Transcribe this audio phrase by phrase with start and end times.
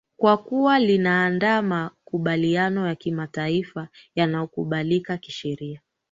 [0.17, 5.81] kwa kuwa linaandaa makubaliano ya kimataifa yanayokubalika kisheria